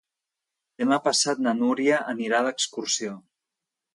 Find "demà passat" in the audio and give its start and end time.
0.83-1.43